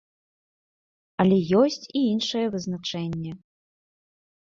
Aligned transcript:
Але 1.25 1.37
ёсць 1.61 1.79
і 1.83 1.99
іншае 2.13 2.45
вызначэнне. 2.59 3.39